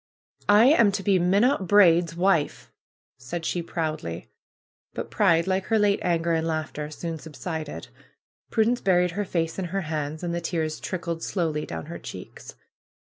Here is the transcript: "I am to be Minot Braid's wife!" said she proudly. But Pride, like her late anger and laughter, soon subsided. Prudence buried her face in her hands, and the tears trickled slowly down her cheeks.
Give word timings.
"I 0.49 0.65
am 0.65 0.91
to 0.93 1.03
be 1.03 1.19
Minot 1.19 1.67
Braid's 1.67 2.15
wife!" 2.15 2.71
said 3.19 3.45
she 3.45 3.61
proudly. 3.61 4.31
But 4.95 5.11
Pride, 5.11 5.45
like 5.45 5.65
her 5.65 5.77
late 5.77 5.99
anger 6.01 6.33
and 6.33 6.47
laughter, 6.47 6.89
soon 6.89 7.19
subsided. 7.19 7.89
Prudence 8.49 8.81
buried 8.81 9.11
her 9.11 9.25
face 9.25 9.59
in 9.59 9.65
her 9.65 9.81
hands, 9.81 10.23
and 10.23 10.33
the 10.33 10.41
tears 10.41 10.79
trickled 10.79 11.21
slowly 11.21 11.67
down 11.67 11.85
her 11.85 11.99
cheeks. 11.99 12.55